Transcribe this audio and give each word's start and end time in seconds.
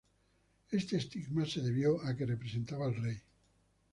Este 0.71 0.97
estigma 0.97 1.45
se 1.45 1.61
debió 1.61 2.01
a 2.03 2.15
que 2.17 2.25
representaba 2.25 2.87
al 2.87 2.95
rey. 2.95 3.21